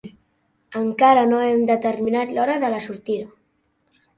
[0.79, 3.29] Encara no hem determinat l'hora de la sortida.